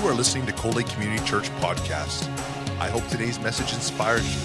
[0.00, 2.26] You are listening to Cold Lake Community Church podcast.
[2.80, 4.40] I hope today's message inspires you.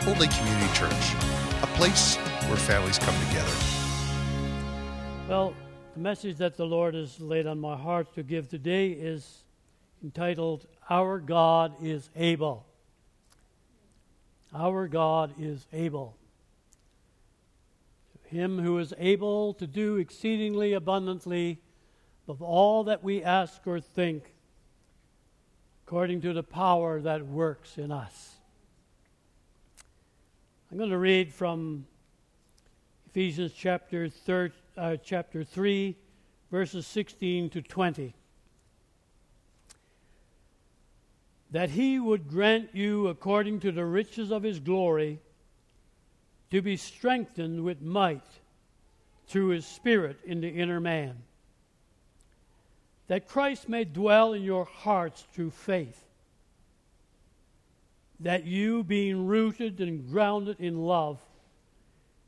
[0.00, 1.14] Cold Lake Community Church,
[1.62, 3.52] a place where families come together.
[5.28, 5.52] Well,
[5.92, 9.44] the message that the Lord has laid on my heart to give today is
[10.02, 12.66] entitled, Our God is Able.
[14.54, 16.16] Our God is able.
[18.12, 21.58] To him who is able to do exceedingly abundantly
[22.24, 24.32] above all that we ask or think,
[25.86, 28.36] according to the power that works in us.
[30.70, 31.86] I'm going to read from
[33.08, 35.96] Ephesians chapter, thir- uh, chapter 3,
[36.50, 38.14] verses 16 to 20.
[41.54, 45.20] That he would grant you, according to the riches of his glory,
[46.50, 48.26] to be strengthened with might
[49.28, 51.22] through his Spirit in the inner man.
[53.06, 56.02] That Christ may dwell in your hearts through faith
[58.18, 61.20] that you, being rooted and grounded in love,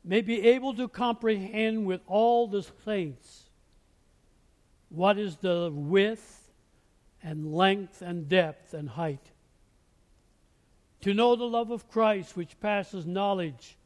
[0.05, 3.51] may be able to comprehend with all the saints
[4.89, 6.46] what is the width
[7.27, 9.33] and length and depth and height.
[11.01, 13.77] To know the love of Christ which passes knowledge,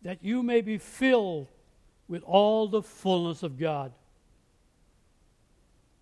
[0.00, 1.48] that you may be filled
[2.08, 3.92] with all the fullness of God.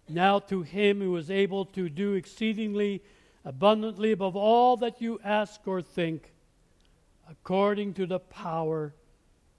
[0.09, 3.03] Now to him who is able to do exceedingly
[3.45, 6.33] abundantly above all that you ask or think,
[7.29, 8.95] according to the power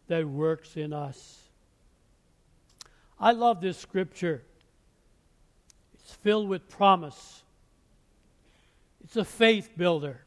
[0.07, 1.37] that works in us.
[3.19, 4.41] I love this scripture.
[6.09, 7.43] It's filled with promise.
[9.03, 10.19] It's a faith builder.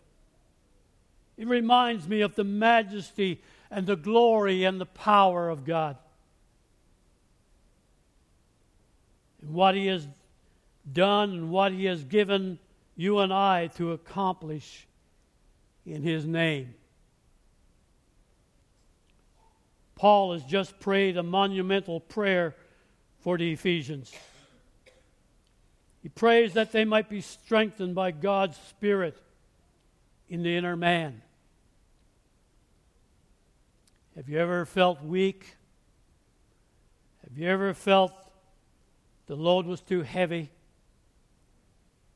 [1.37, 5.97] It reminds me of the majesty and the glory and the power of God.
[9.41, 10.07] And what He has
[10.93, 12.61] done and what He has given
[12.95, 14.87] you and I to accomplish
[15.85, 16.75] in His name.
[19.97, 22.55] Paul has just prayed a monumental prayer
[23.19, 24.13] for the Ephesians.
[26.03, 29.17] He prays that they might be strengthened by God's Spirit
[30.29, 31.23] in the inner man.
[34.17, 35.57] Have you ever felt weak?
[37.23, 38.13] Have you ever felt
[39.27, 40.51] the load was too heavy?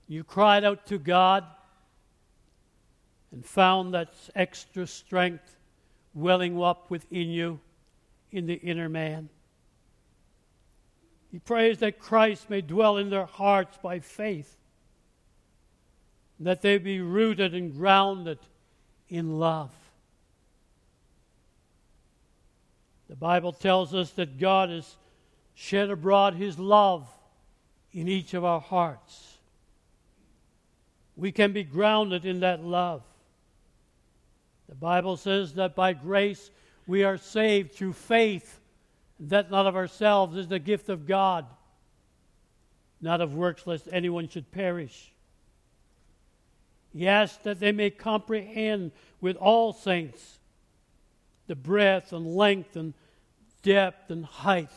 [0.08, 1.44] You cried out to God
[3.32, 5.56] and found that extra strength
[6.12, 7.60] welling up within you
[8.30, 9.28] in the inner man.
[11.36, 14.56] He prays that Christ may dwell in their hearts by faith,
[16.40, 18.38] that they be rooted and grounded
[19.10, 19.70] in love.
[23.10, 24.96] The Bible tells us that God has
[25.54, 27.06] shed abroad His love
[27.92, 29.36] in each of our hearts
[31.16, 33.02] we can be grounded in that love.
[34.70, 36.50] The Bible says that by grace
[36.86, 38.58] we are saved through faith,
[39.18, 41.46] that not of ourselves is the gift of God,
[43.00, 45.12] not of works, lest anyone should perish.
[46.92, 50.38] Yes, that they may comprehend with all saints
[51.46, 52.94] the breadth and length and
[53.62, 54.70] depth and height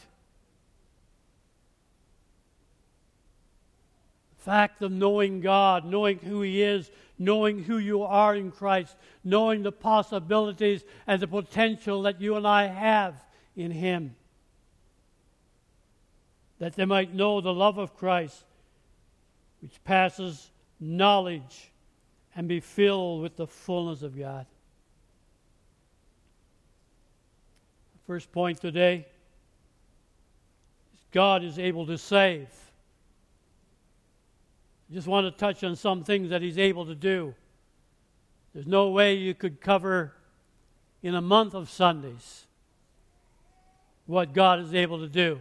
[4.39, 8.95] The fact of knowing God, knowing who He is, knowing who you are in Christ,
[9.23, 13.15] knowing the possibilities and the potential that you and I have
[13.57, 14.15] in Him.
[16.59, 18.43] That they might know the love of Christ,
[19.61, 21.71] which passes knowledge,
[22.35, 24.45] and be filled with the fullness of God.
[28.07, 29.05] First point today
[30.93, 32.47] is God is able to save.
[34.89, 37.35] I just want to touch on some things that he's able to do.
[38.53, 40.13] There's no way you could cover
[41.03, 42.47] in a month of Sundays
[44.07, 45.39] what God is able to do.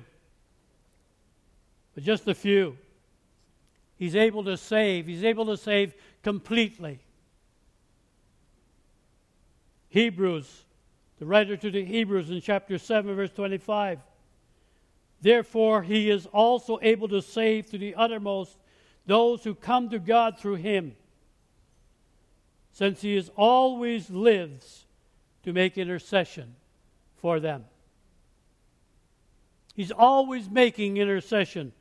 [1.99, 2.77] But just a few.
[3.97, 7.01] He's able to save, he's able to save completely.
[9.89, 10.65] Hebrews,
[11.19, 13.99] the writer to the Hebrews in chapter 7, verse 25.
[15.21, 18.57] Therefore, he is also able to save to the uttermost
[19.05, 20.95] those who come to God through him,
[22.71, 24.87] since he is always lives
[25.43, 26.55] to make intercession
[27.17, 27.65] for them.
[29.75, 31.73] He's always making intercession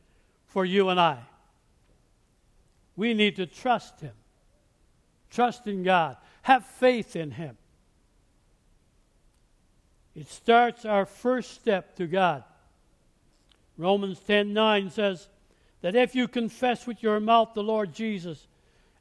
[0.47, 1.19] for you and I.
[2.95, 4.13] We need to trust him.
[5.29, 6.17] Trust in God.
[6.43, 7.57] Have faith in Him.
[10.15, 12.43] It starts our first step to God.
[13.77, 15.29] Romans 10:9 says
[15.81, 18.47] that if you confess with your mouth the Lord Jesus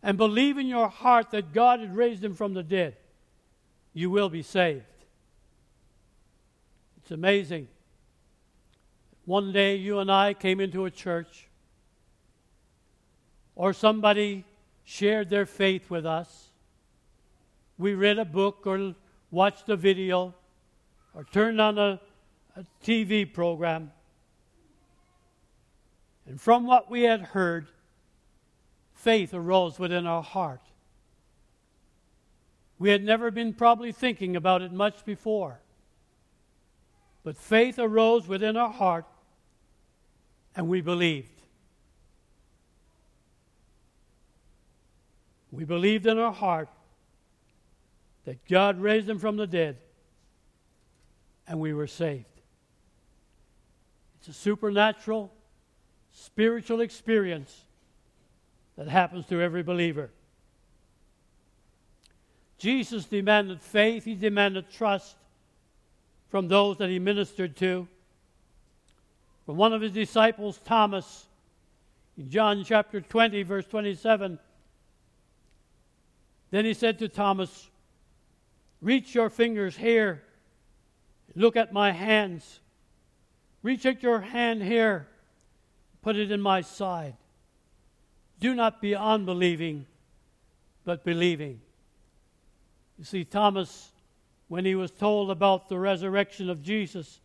[0.02, 2.96] and believe in your heart that God had raised him from the dead,
[3.94, 4.84] you will be saved.
[6.98, 7.68] It's amazing.
[9.26, 11.48] One day you and I came into a church
[13.56, 14.44] or somebody
[14.84, 16.50] shared their faith with us.
[17.76, 18.94] We read a book or
[19.32, 20.32] watched a video
[21.12, 22.00] or turned on a,
[22.56, 23.90] a TV program.
[26.28, 27.66] And from what we had heard,
[28.94, 30.62] faith arose within our heart.
[32.78, 35.60] We had never been probably thinking about it much before.
[37.24, 39.04] But faith arose within our heart,
[40.56, 41.28] and we believed.
[45.52, 46.68] We believed in our heart
[48.24, 49.76] that God raised him from the dead,
[51.46, 52.24] and we were saved.
[54.18, 55.32] It's a supernatural,
[56.12, 57.64] spiritual experience
[58.76, 60.10] that happens to every believer.
[62.58, 65.16] Jesus demanded faith, he demanded trust
[66.28, 67.86] from those that he ministered to.
[69.46, 71.26] From one of his disciples, Thomas,
[72.18, 74.40] in John chapter 20, verse 27,
[76.50, 77.70] then he said to Thomas,
[78.80, 80.22] Reach your fingers here.
[81.34, 82.60] Look at my hands.
[83.62, 85.06] Reach out your hand here.
[86.02, 87.16] Put it in my side.
[88.40, 89.86] Do not be unbelieving,
[90.84, 91.60] but believing.
[92.98, 93.92] You see, Thomas,
[94.48, 97.20] when he was told about the resurrection of Jesus,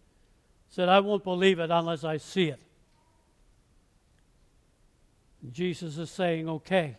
[0.71, 2.59] said, I won't believe it unless I see it.
[5.51, 6.97] Jesus is saying, Okay.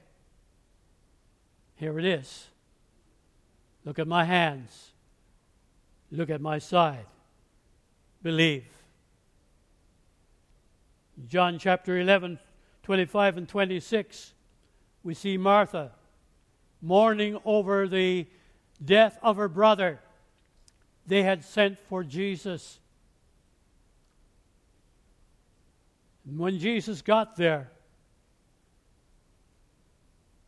[1.76, 2.46] Here it is.
[3.84, 4.92] Look at my hands.
[6.12, 7.06] Look at my side.
[8.22, 8.66] Believe.
[11.26, 12.38] John chapter 11,
[12.84, 14.32] 25 and 26,
[15.02, 15.90] we see Martha
[16.80, 18.26] mourning over the
[18.84, 20.00] death of her brother.
[21.06, 22.78] They had sent for Jesus.
[26.26, 27.70] And when Jesus got there,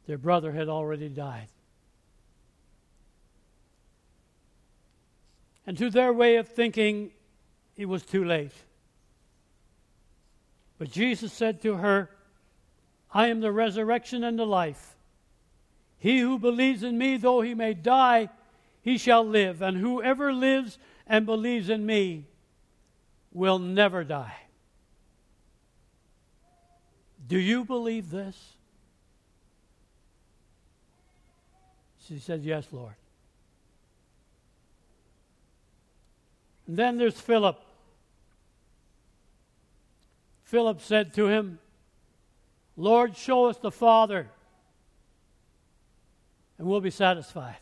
[0.07, 1.49] their brother had already died.
[5.67, 7.11] And to their way of thinking,
[7.77, 8.53] it was too late.
[10.79, 12.11] But Jesus said to her,
[13.13, 14.97] I am the resurrection and the life.
[15.99, 18.29] He who believes in me, though he may die,
[18.83, 19.63] he shall live.
[19.63, 22.27] And whoever lives and believes in me
[23.33, 24.35] will never die.
[27.27, 28.57] Do you believe this?
[32.07, 32.95] She said, Yes, Lord.
[36.67, 37.61] And then there's Philip.
[40.45, 41.59] Philip said to him,
[42.77, 44.29] Lord, show us the Father,
[46.59, 47.57] and we'll be satisfied.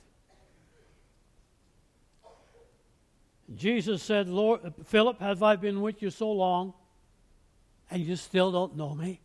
[3.54, 6.72] Jesus said, Lord, Philip, have I been with you so long,
[7.90, 9.20] and you still don't know me?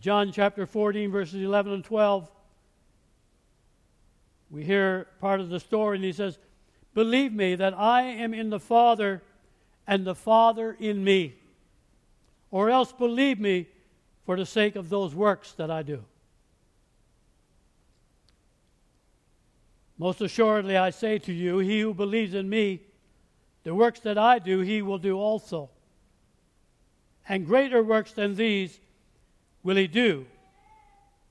[0.00, 2.30] John chapter 14, verses 11 and 12,
[4.50, 6.38] we hear part of the story, and he says,
[6.94, 9.22] Believe me that I am in the Father,
[9.86, 11.34] and the Father in me.
[12.50, 13.68] Or else believe me
[14.24, 16.04] for the sake of those works that I do.
[19.98, 22.80] Most assuredly, I say to you, he who believes in me,
[23.62, 25.70] the works that I do, he will do also.
[27.28, 28.80] And greater works than these
[29.64, 30.26] will he do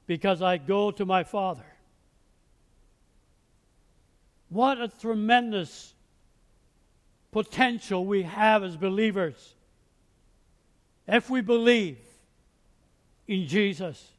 [0.07, 1.63] because I go to my Father.
[4.49, 5.93] What a tremendous
[7.31, 9.53] potential we have as believers
[11.07, 11.97] if we believe
[13.27, 14.09] in Jesus.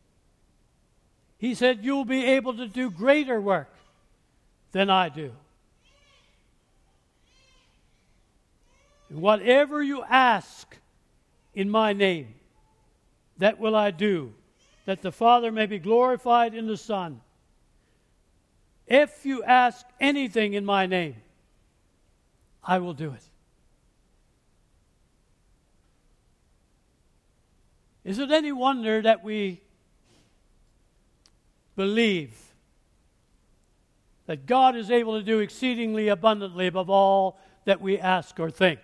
[1.39, 3.73] He said, You'll be able to do greater work
[4.73, 5.33] than I do.
[9.09, 10.77] Whatever you ask
[11.55, 12.35] in my name,
[13.39, 14.33] that will I do,
[14.87, 17.21] that the Father may be glorified in the Son.
[18.87, 21.17] If you ask anything in my name,
[22.63, 23.23] I will do it.
[28.05, 29.63] Is it any wonder that we
[31.75, 32.37] believe
[34.27, 38.81] that God is able to do exceedingly abundantly above all that we ask or think?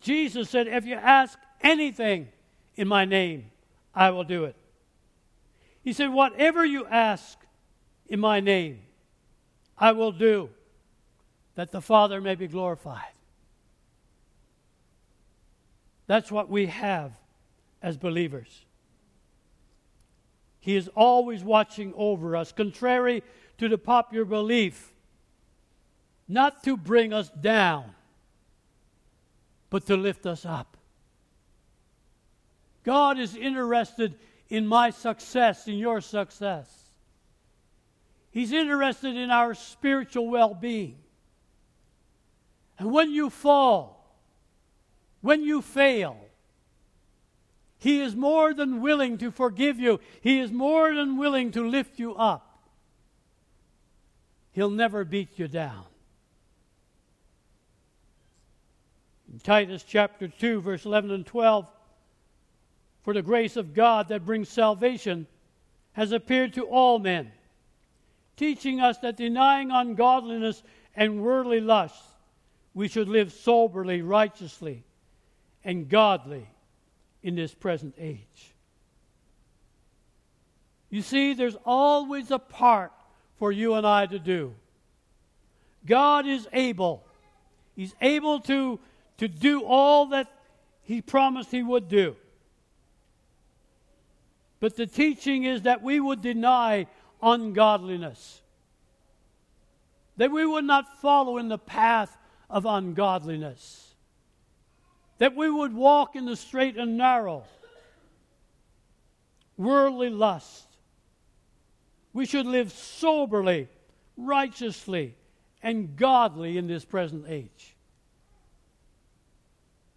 [0.00, 2.28] Jesus said, If you ask anything
[2.74, 3.50] in my name,
[3.94, 4.56] I will do it.
[5.82, 7.38] He said, Whatever you ask
[8.08, 8.80] in my name,
[9.78, 10.50] I will do,
[11.54, 13.12] that the Father may be glorified.
[16.06, 17.12] That's what we have
[17.82, 18.64] as believers.
[20.60, 23.22] He is always watching over us, contrary
[23.58, 24.92] to the popular belief,
[26.28, 27.92] not to bring us down,
[29.70, 30.75] but to lift us up.
[32.86, 34.14] God is interested
[34.48, 36.72] in my success, in your success.
[38.30, 40.96] He's interested in our spiritual well being.
[42.78, 44.16] And when you fall,
[45.20, 46.16] when you fail,
[47.78, 49.98] He is more than willing to forgive you.
[50.20, 52.68] He is more than willing to lift you up.
[54.52, 55.86] He'll never beat you down.
[59.32, 61.66] In Titus chapter 2, verse 11 and 12,
[63.06, 65.28] for the grace of God that brings salvation
[65.92, 67.30] has appeared to all men,
[68.36, 70.64] teaching us that denying ungodliness
[70.96, 72.02] and worldly lusts,
[72.74, 74.82] we should live soberly, righteously,
[75.62, 76.48] and godly
[77.22, 78.56] in this present age.
[80.90, 82.90] You see, there's always a part
[83.38, 84.52] for you and I to do.
[85.86, 87.06] God is able.
[87.76, 88.80] He's able to,
[89.18, 90.26] to do all that
[90.82, 92.16] He promised He would do.
[94.58, 96.86] But the teaching is that we would deny
[97.22, 98.40] ungodliness,
[100.16, 102.16] that we would not follow in the path
[102.48, 103.94] of ungodliness,
[105.18, 107.44] that we would walk in the straight and narrow,
[109.56, 110.66] worldly lust.
[112.12, 113.68] We should live soberly,
[114.16, 115.14] righteously,
[115.62, 117.76] and godly in this present age.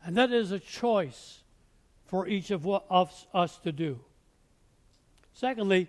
[0.03, 1.39] And that is a choice
[2.05, 3.99] for each of us to do.
[5.39, 5.87] Secondly,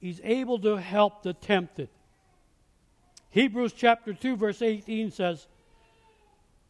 [0.00, 1.88] he's able to help the tempted.
[3.30, 5.46] Hebrews chapter 2, verse 18 says,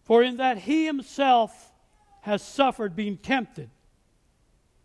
[0.04, 1.72] For in that he himself
[2.20, 3.70] has suffered being tempted,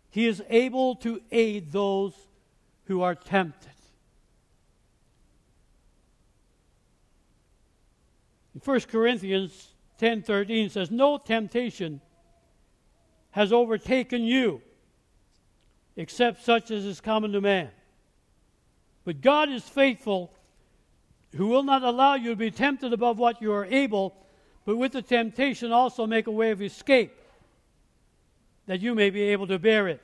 [0.08, 2.14] he is able to aid those
[2.84, 3.72] who are tempted.
[8.54, 12.00] In 1 Corinthians 10:13 says, "No temptation
[13.32, 14.62] has overtaken you
[15.98, 17.68] except such as is common to man.
[19.04, 20.32] But God is faithful,
[21.34, 24.14] who will not allow you to be tempted above what you are able,
[24.64, 27.12] but with the temptation also make a way of escape,
[28.66, 30.00] that you may be able to bear it.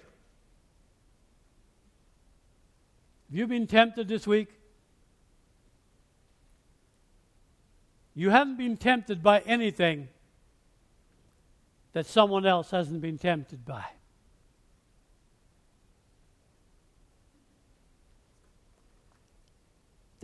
[3.30, 4.48] Have you been tempted this week?
[8.16, 10.08] You haven't been tempted by anything
[11.92, 13.84] that someone else hasn't been tempted by.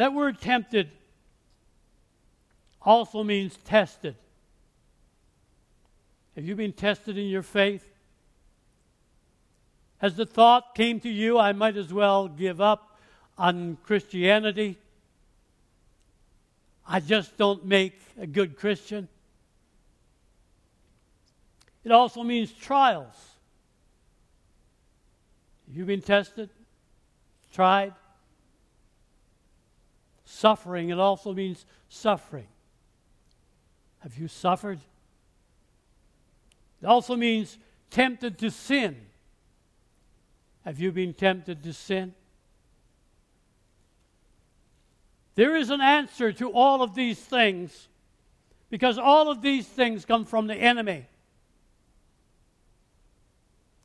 [0.01, 0.89] That word tempted
[2.81, 4.17] also means tested.
[6.35, 7.87] Have you been tested in your faith?
[9.99, 12.99] Has the thought came to you, I might as well give up
[13.37, 14.79] on Christianity?
[16.89, 19.07] I just don't make a good Christian.
[21.85, 23.17] It also means trials.
[25.67, 26.49] Have you been tested?
[27.53, 27.93] Tried?
[30.33, 32.47] Suffering, it also means suffering.
[33.99, 34.79] Have you suffered?
[36.81, 37.59] It also means
[37.91, 38.97] tempted to sin.
[40.65, 42.15] Have you been tempted to sin?
[45.35, 47.89] There is an answer to all of these things
[48.71, 51.07] because all of these things come from the enemy.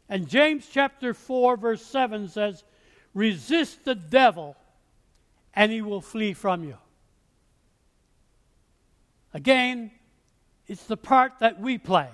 [0.08, 2.64] And James chapter 4, verse 7 says,
[3.16, 4.56] Resist the devil
[5.56, 6.78] and he will flee from you.
[9.34, 9.92] Again,
[10.68, 12.10] it's the part that we play.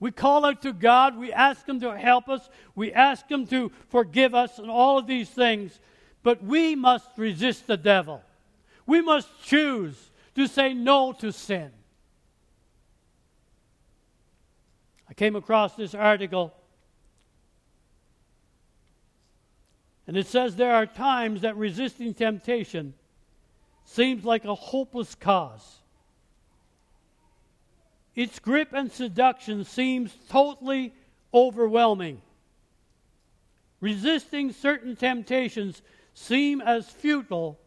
[0.00, 3.72] We call out to God, we ask Him to help us, we ask Him to
[3.88, 5.80] forgive us, and all of these things,
[6.22, 8.20] but we must resist the devil.
[8.86, 11.70] We must choose to say no to sin.
[15.08, 16.52] I came across this article
[20.06, 22.94] And it says there are times that resisting temptation
[23.84, 25.80] seems like a hopeless cause.
[28.14, 30.92] Its grip and seduction seems totally
[31.32, 32.20] overwhelming.
[33.80, 35.82] Resisting certain temptations
[36.14, 37.58] seem as futile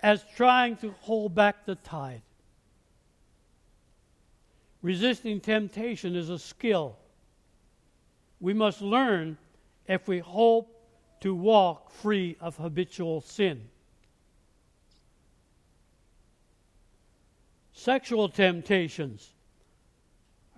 [0.00, 2.22] as trying to hold back the tide.
[4.82, 6.96] Resisting temptation is a skill
[8.42, 9.38] we must learn
[9.86, 10.81] if we hope
[11.22, 13.62] to walk free of habitual sin.
[17.72, 19.32] Sexual temptations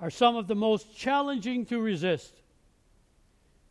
[0.01, 2.41] are some of the most challenging to resist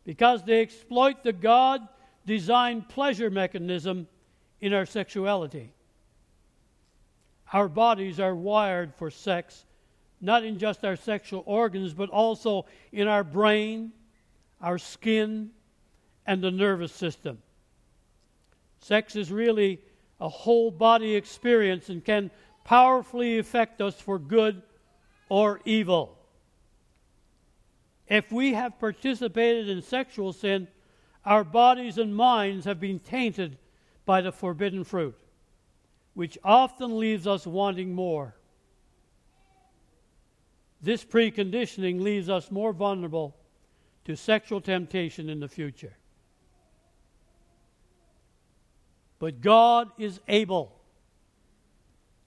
[0.04, 1.82] because they exploit the God
[2.28, 4.08] designed pleasure mechanism
[4.62, 5.72] in our sexuality.
[7.52, 9.66] Our bodies are wired for sex,
[10.22, 13.92] not in just our sexual organs, but also in our brain,
[14.62, 15.50] our skin,
[16.26, 17.40] and the nervous system.
[18.80, 19.82] Sex is really
[20.20, 22.32] a whole body experience and can
[22.64, 24.62] powerfully affect us for good
[25.30, 26.18] or evil.
[28.08, 30.68] If we have participated in sexual sin,
[31.26, 33.58] our bodies and minds have been tainted
[34.06, 35.18] by the forbidden fruit,
[36.14, 38.36] which often leaves us wanting more.
[40.82, 43.38] This preconditioning leaves us more vulnerable
[44.04, 45.96] to sexual temptation in the future.
[49.24, 50.74] But God is able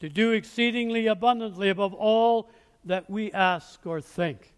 [0.00, 2.48] to do exceedingly abundantly above all
[2.86, 4.54] that we ask or think.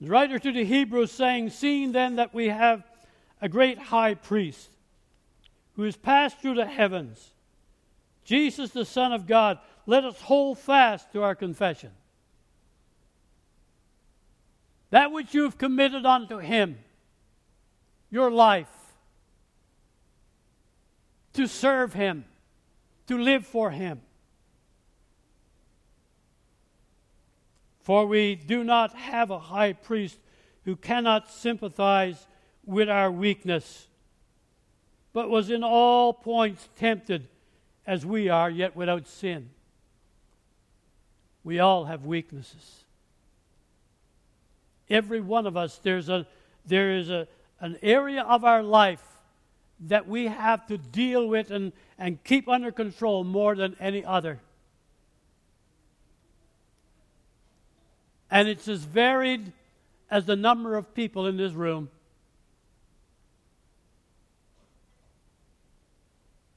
[0.00, 2.82] The writer to the Hebrews saying, Seeing then that we have
[3.42, 4.70] a great high priest
[5.74, 7.34] who has passed through the heavens,
[8.24, 11.90] Jesus the Son of God, let us hold fast to our confession.
[14.88, 16.78] That which you have committed unto him,
[18.14, 18.70] your life,
[21.32, 22.24] to serve him,
[23.08, 24.00] to live for him.
[27.82, 30.16] For we do not have a high priest
[30.64, 32.28] who cannot sympathize
[32.64, 33.88] with our weakness,
[35.12, 37.26] but was in all points tempted
[37.84, 39.50] as we are, yet without sin.
[41.42, 42.84] We all have weaknesses.
[44.88, 46.28] Every one of us, there's a,
[46.64, 47.26] there is a,
[47.60, 49.02] an area of our life
[49.80, 54.40] that we have to deal with and, and keep under control more than any other.
[58.30, 59.52] And it's as varied
[60.10, 61.88] as the number of people in this room.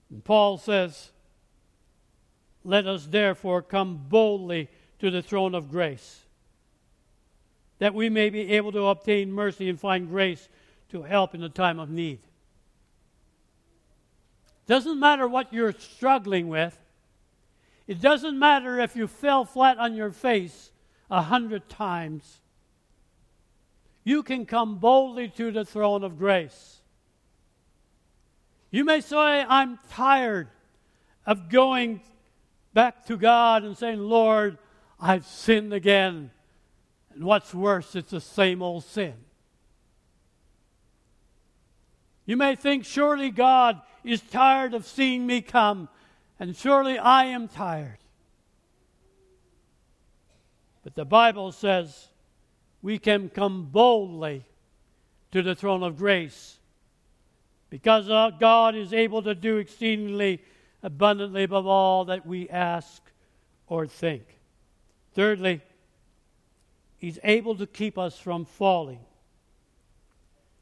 [0.10, 1.12] And Paul says,
[2.64, 6.22] Let us therefore come boldly to the throne of grace,
[7.80, 10.50] that we may be able to obtain mercy and find grace
[10.92, 12.20] to help in the time of need.
[14.68, 16.78] Doesn't matter what you're struggling with.
[17.88, 20.72] It doesn't matter if you fell flat on your face
[21.10, 22.42] a hundred times,
[24.04, 26.82] you can come boldly to the throne of grace.
[28.72, 30.50] You may say, I'm tired
[31.26, 32.02] of going
[32.74, 34.58] back to God and saying, Lord,
[35.00, 36.32] I've sinned again.
[37.14, 39.14] And what's worse, it's the same old sin.
[42.28, 45.90] You may think, surely God is tired of seeing me come,
[46.40, 47.98] and surely I am tired.
[50.84, 52.10] But the Bible says
[52.82, 54.46] we can come boldly
[55.32, 56.58] to the throne of grace
[57.70, 60.42] because uh, God is able to do exceedingly
[60.84, 63.02] abundantly above all that we ask
[63.68, 64.24] or think.
[65.14, 65.62] Thirdly,
[66.98, 69.00] He's able to keep us from falling.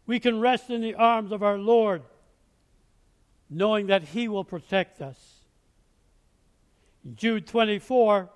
[0.07, 2.03] We can rest in the arms of our Lord,
[3.49, 5.17] knowing that He will protect us.
[7.15, 8.29] Jude 24,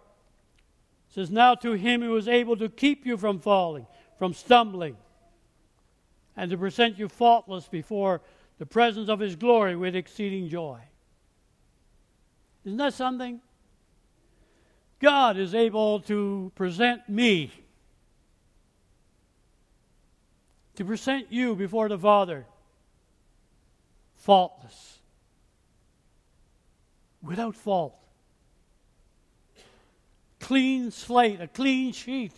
[1.09, 4.95] says, Now to him who is able to keep you from falling, from stumbling,
[6.37, 8.21] and to present you faultless before
[8.59, 10.79] the presence of his glory with exceeding joy.
[12.63, 13.41] Isn't that something?
[14.99, 17.51] God is able to present me,
[20.79, 22.45] to present you before the Father,
[24.15, 24.99] faultless,
[27.21, 27.99] without fault
[30.39, 32.31] clean slate, a clean sheet.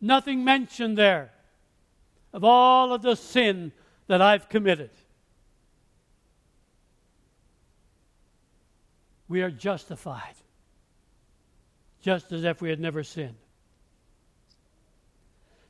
[0.00, 1.32] Nothing mentioned there
[2.32, 3.72] of all of the sin
[4.06, 4.90] that I've committed.
[9.26, 10.34] We are justified,
[12.02, 13.36] just as if we had never sinned.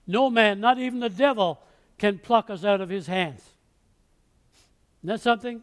[0.07, 1.61] No man, not even the devil,
[1.99, 3.41] can pluck us out of his hands.
[5.01, 5.63] Isn't that something?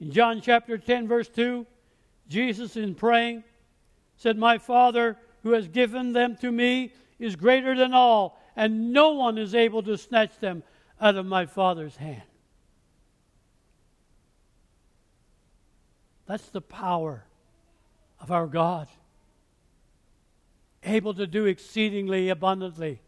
[0.00, 1.66] In John chapter 10, verse 2,
[2.28, 3.44] Jesus, in praying,
[4.16, 9.12] said, My Father who has given them to me is greater than all, and no
[9.12, 10.62] one is able to snatch them
[11.00, 12.22] out of my Father's hand.
[16.26, 17.24] That's the power
[18.20, 18.88] of our God.
[20.84, 23.00] Able to do exceedingly abundantly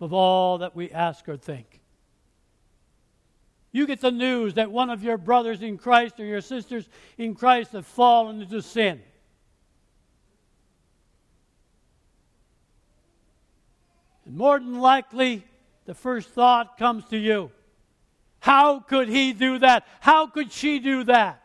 [0.00, 1.80] of all that we ask or think.
[3.72, 7.34] You get the news that one of your brothers in Christ or your sisters in
[7.34, 9.02] Christ have fallen into sin.
[14.24, 15.44] And more than likely,
[15.84, 17.50] the first thought comes to you
[18.40, 19.86] How could he do that?
[20.00, 21.42] How could she do that?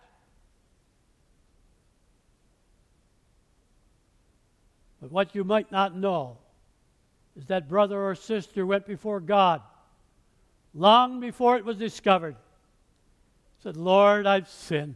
[5.02, 6.38] But what you might not know
[7.36, 9.62] is that brother or sister went before God
[10.74, 12.36] long before it was discovered.
[13.64, 14.96] Said, Lord, I've sinned.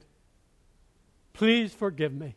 [1.34, 2.36] Please forgive me.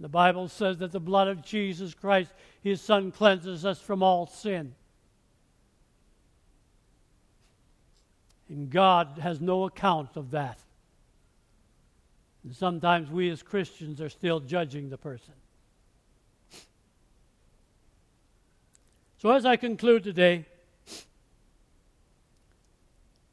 [0.00, 4.26] The Bible says that the blood of Jesus Christ, his Son, cleanses us from all
[4.26, 4.74] sin.
[8.48, 10.58] And God has no account of that.
[12.44, 15.34] And sometimes we as Christians are still judging the person.
[19.18, 20.46] So, as I conclude today,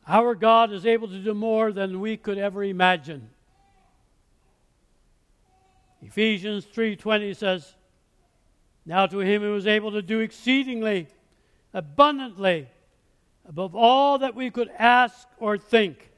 [0.07, 3.29] our God is able to do more than we could ever imagine.
[6.01, 7.75] Ephesians 3:20 says,
[8.85, 11.07] "Now to him who is able to do exceedingly
[11.73, 12.67] abundantly
[13.45, 16.08] above all that we could ask or think,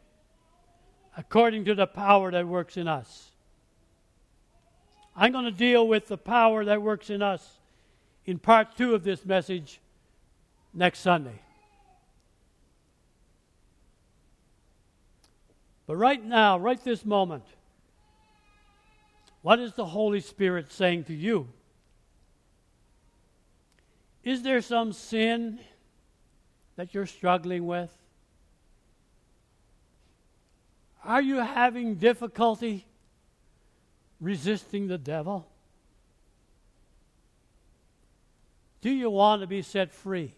[1.22, 3.32] according to the power that works in us."
[5.16, 7.60] I'm going to deal with the power that works in us
[8.26, 9.80] in part two of this message
[10.74, 11.40] next Sunday.
[15.86, 17.44] But right now, right this moment,
[19.42, 21.50] what is the Holy Spirit saying to you?
[24.24, 25.60] Is there some sin
[26.78, 27.92] that you're struggling with?
[31.04, 32.86] Are you having difficulty
[34.20, 35.48] resisting the devil?
[38.82, 40.34] Do you want to be set free?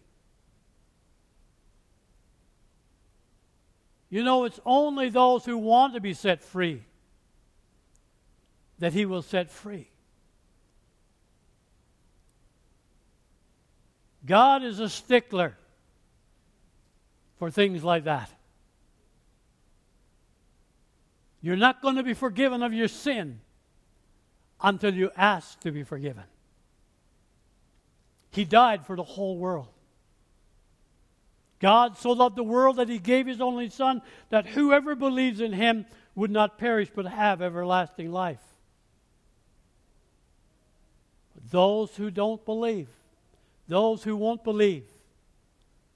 [4.09, 6.83] You know, it's only those who want to be set free
[8.79, 9.89] that He will set free.
[14.25, 15.57] God is a stickler
[17.39, 18.29] for things like that.
[21.43, 23.41] You're not going to be forgiven of your sin
[24.61, 26.23] until you ask to be forgiven.
[28.31, 29.67] He died for the whole world.
[31.59, 35.51] God so loved the world that he gave his only Son, that whoever believes in
[35.51, 38.41] him would not perish but have everlasting life.
[41.35, 42.87] But those who don't believe,
[43.67, 44.85] those who won't believe,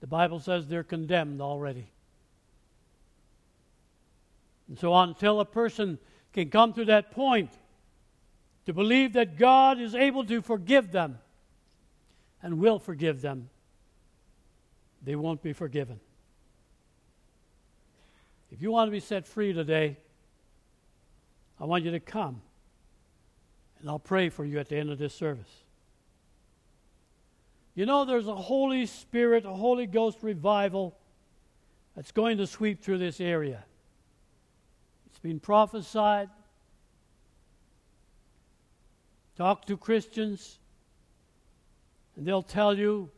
[0.02, 1.88] the Bible says they're condemned already.
[4.68, 5.98] And so, until a person
[6.34, 7.52] can come to that point
[8.66, 11.20] to believe that God is able to forgive them,
[12.44, 13.50] and will forgive them,
[15.02, 16.00] they won't be forgiven.
[18.52, 19.98] If you want to be set free today,
[21.60, 22.42] I want you to come.
[23.80, 25.64] And I'll pray for you at the end of this service.
[27.76, 30.98] You know, there's a Holy Spirit, a Holy Ghost revival
[31.96, 33.64] that's going to sweep through this area.
[35.18, 36.30] It's been prophesied.
[39.36, 40.60] Talk to Christians.
[42.16, 43.10] And they'll tell you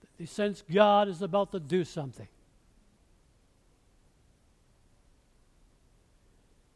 [0.00, 2.28] that they sense God is about to do something.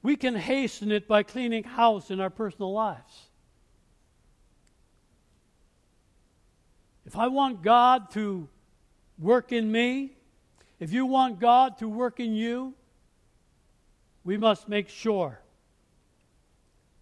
[0.03, 3.31] We can hasten it by cleaning house in our personal lives.
[7.07, 8.51] If I want God to
[9.19, 10.13] work in me,
[10.79, 12.75] if you want God to work in you,
[14.27, 15.39] we must make sure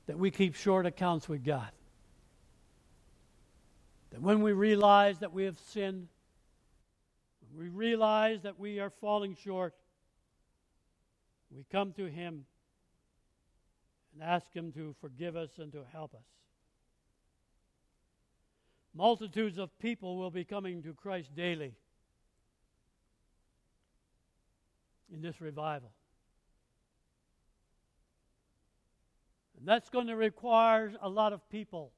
[0.06, 1.70] that we keep short accounts with God.
[4.10, 6.08] That when we realize that we have sinned,
[7.56, 9.72] we realize that we are falling short,
[11.50, 12.44] we come to Him
[14.12, 16.26] and ask Him to forgive us and to help us.
[18.94, 21.72] Multitudes of people will be coming to Christ daily
[25.10, 25.90] in this revival.
[29.58, 31.92] And that's going to require a lot of people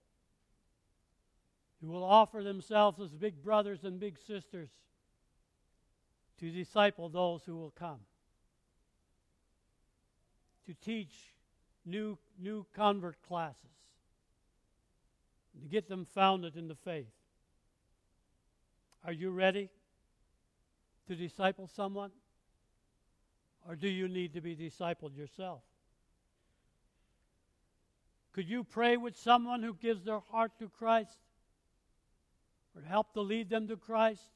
[1.81, 4.71] who will offer themselves as big brothers and big sisters
[6.38, 8.01] to disciple those who will come,
[10.66, 11.14] to teach
[11.85, 13.62] new, new convert classes,
[15.62, 17.12] to get them founded in the faith.
[19.05, 19.71] Are you ready
[21.07, 22.11] to disciple someone?
[23.66, 25.62] Or do you need to be discipled yourself?
[28.37, 31.16] Could you pray with someone who gives their heart to Christ?
[32.77, 34.29] Or help to lead them to Christ?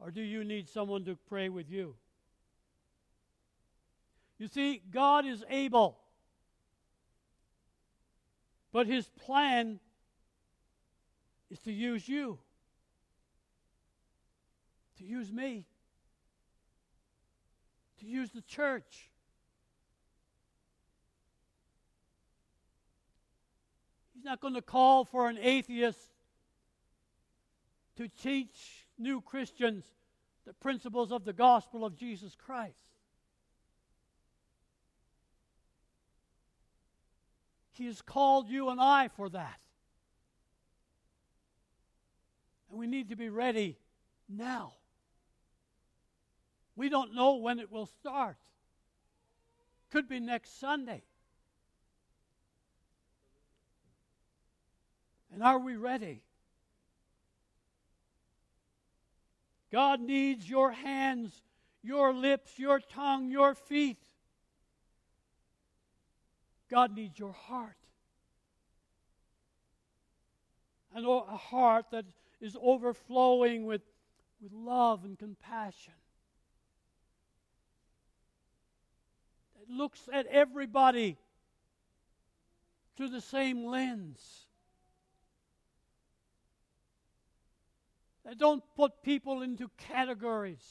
[0.00, 1.94] Or do you need someone to pray with you?
[4.40, 5.98] You see, God is able.
[8.72, 9.78] But his plan
[11.48, 12.40] is to use you,
[14.98, 15.64] to use me,
[18.00, 19.09] to use the church.
[24.20, 26.10] He's not going to call for an atheist
[27.96, 29.82] to teach new Christians
[30.46, 32.76] the principles of the gospel of Jesus Christ.
[37.72, 39.58] He has called you and I for that.
[42.68, 43.78] And we need to be ready
[44.28, 44.74] now.
[46.76, 48.36] We don't know when it will start.
[49.90, 51.04] Could be next Sunday.
[55.40, 56.20] And are we ready?
[59.72, 61.32] God needs your hands,
[61.82, 63.96] your lips, your tongue, your feet.
[66.70, 67.78] God needs your heart.
[70.94, 72.04] And a heart that
[72.42, 73.80] is overflowing with,
[74.42, 75.94] with love and compassion.
[79.58, 81.16] That looks at everybody
[82.98, 84.49] through the same lens.
[88.30, 90.62] That don't put people into categories.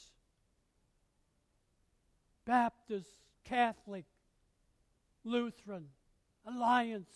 [2.46, 3.10] Baptist,
[3.44, 4.06] Catholic,
[5.24, 5.88] Lutheran,
[6.46, 7.14] Alliance.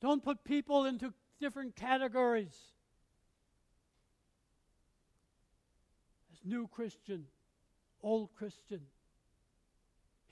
[0.00, 2.56] Don't put people into different categories.
[6.32, 7.26] As new Christian,
[8.02, 8.80] old Christian,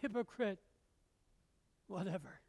[0.00, 0.60] hypocrite,
[1.88, 2.40] whatever.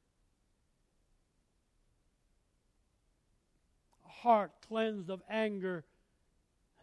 [4.22, 5.84] Heart cleansed of anger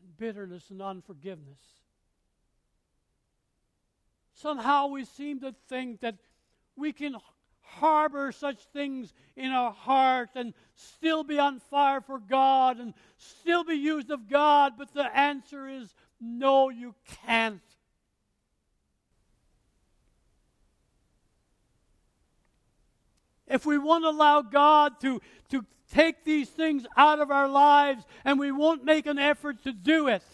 [0.01, 1.61] and bitterness and unforgiveness.
[4.35, 6.17] Somehow we seem to think that
[6.77, 7.17] we can
[7.63, 13.65] harbor such things in our heart and still be on fire for God and still
[13.65, 16.95] be used of God, but the answer is no, you
[17.27, 17.61] can't.
[23.49, 25.21] If we won't allow God to,
[25.51, 29.73] to take these things out of our lives and we won't make an effort to
[29.73, 30.25] do it,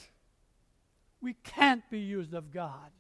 [1.21, 2.91] we can't be used of God.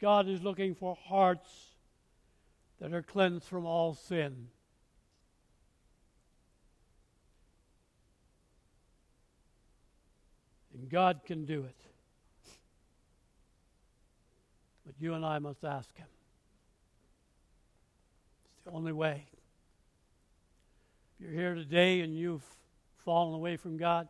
[0.00, 1.50] God is looking for hearts
[2.80, 4.48] that are cleansed from all sin.
[10.74, 11.76] And God can do it.
[14.84, 16.06] But you and I must ask Him.
[18.66, 19.24] The only way.
[21.14, 22.44] If you're here today and you've
[23.04, 24.08] fallen away from God,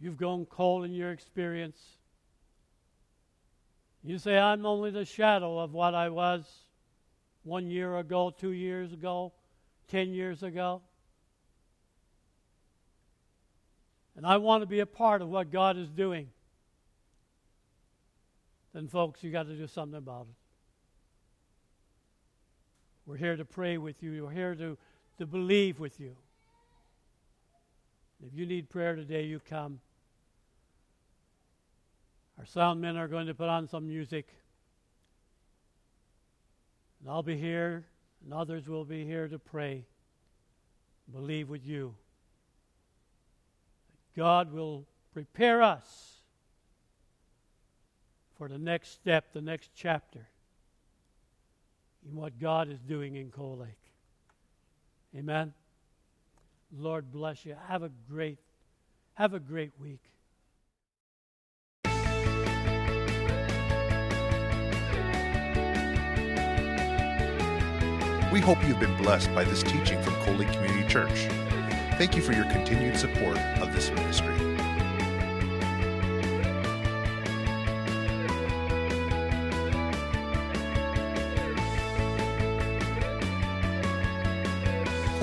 [0.00, 1.80] you've gone cold in your experience,
[4.02, 6.44] you say, I'm only the shadow of what I was
[7.44, 9.32] one year ago, two years ago,
[9.86, 10.82] ten years ago.
[14.16, 16.28] And I want to be a part of what God is doing.
[18.74, 20.39] Then, folks, you've got to do something about it.
[23.06, 24.24] We're here to pray with you.
[24.24, 24.76] We're here to,
[25.18, 26.16] to believe with you.
[28.26, 29.80] If you need prayer today, you come.
[32.38, 34.28] Our sound men are going to put on some music.
[37.00, 37.86] And I'll be here,
[38.24, 39.86] and others will be here to pray.
[41.12, 41.94] Believe with you.
[44.16, 46.16] God will prepare us
[48.36, 50.29] for the next step, the next chapter
[52.08, 53.68] in what God is doing in Cold Lake.
[55.16, 55.52] Amen.
[56.76, 57.56] Lord bless you.
[57.68, 58.38] Have a great
[59.14, 60.00] have a great week.
[68.32, 71.26] We hope you've been blessed by this teaching from Lake Community Church.
[71.98, 74.49] Thank you for your continued support of this ministry.